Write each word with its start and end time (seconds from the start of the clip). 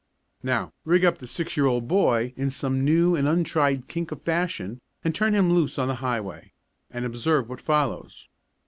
Now, 0.41 0.73
rig 0.83 1.05
up 1.05 1.19
the 1.19 1.27
six 1.27 1.55
year 1.55 1.67
old 1.67 1.87
boy 1.87 2.33
in 2.35 2.49
some 2.49 2.83
new 2.83 3.15
and 3.15 3.27
untried 3.27 3.87
kink 3.87 4.11
of 4.11 4.23
fashion 4.23 4.81
and 5.03 5.13
turn 5.13 5.35
him 5.35 5.53
loose 5.53 5.77
on 5.77 5.89
the 5.89 5.95
highway 6.01 6.53
and 6.89 7.05
observe 7.05 7.47
what 7.47 7.61
follows. 7.61 8.27